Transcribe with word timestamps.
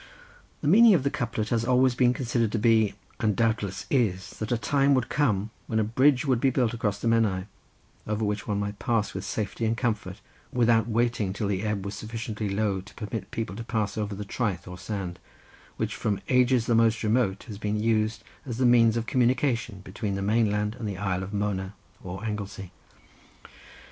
The 0.61 0.67
meaning 0.67 0.95
of 0.95 1.03
the 1.03 1.11
couplet 1.11 1.49
has 1.49 1.63
always 1.63 1.93
been 1.93 2.11
considered 2.11 2.51
to 2.53 2.57
be 2.57 2.95
and 3.19 3.35
doubtless 3.35 3.85
is, 3.91 4.31
that 4.39 4.51
a 4.51 4.57
time 4.57 4.95
would 4.95 5.09
come 5.09 5.51
when 5.67 5.77
a 5.77 5.83
bridge 5.83 6.25
would 6.25 6.39
be 6.41 6.49
built 6.49 6.73
across 6.73 6.97
the 6.97 7.07
Menai, 7.07 7.43
over 8.07 8.25
which 8.25 8.47
one 8.47 8.57
might 8.59 8.79
pass 8.79 9.13
with 9.13 9.23
safety 9.23 9.63
and 9.63 9.77
comfort, 9.77 10.19
without 10.51 10.87
waiting 10.87 11.33
till 11.33 11.47
the 11.47 11.61
ebb 11.61 11.85
was 11.85 11.93
sufficiently 11.93 12.49
low 12.49 12.81
to 12.81 12.95
permit 12.95 13.29
people 13.29 13.55
to 13.55 13.63
pass 13.63 13.95
over 13.95 14.15
the 14.15 14.25
traeth, 14.25 14.67
or 14.67 14.75
sand, 14.75 15.19
which, 15.77 15.93
from 15.93 16.19
ages 16.29 16.65
the 16.65 16.73
most 16.73 17.03
remote, 17.03 17.43
had 17.43 17.59
been 17.59 17.79
used 17.79 18.23
as 18.43 18.57
the 18.57 18.65
means 18.65 18.97
of 18.97 19.05
communication 19.05 19.81
between 19.81 20.15
the 20.15 20.23
mainland 20.23 20.75
and 20.79 20.87
the 20.89 20.97
Isle 20.97 21.21
of 21.21 21.31
Mona 21.31 21.75
or 22.03 22.25
Anglesey. 22.25 22.71